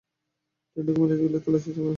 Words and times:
ট্রেনটি 0.71 0.91
কুমিল্লায় 0.93 1.19
গেলে 1.21 1.39
তল্লাশি 1.39 1.69
চালানো 1.69 1.81
হয়। 1.81 1.89